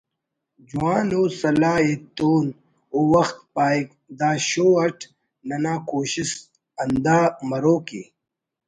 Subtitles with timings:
[0.67, 2.45] جوان ءُ سلاہ ایتون
[2.93, 3.87] (او وخت پاہک)
[4.19, 4.97] دا ”شو“ اٹ
[5.47, 6.39] ننا کوشست
[6.81, 7.17] ہندا
[7.49, 8.01] مرو کہ